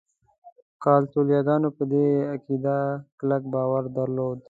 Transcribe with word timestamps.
کاتولیکانو 0.83 1.69
په 1.77 1.83
دې 1.91 2.05
عقیده 2.33 2.77
کلک 3.19 3.43
باور 3.53 3.83
درلود. 3.97 4.39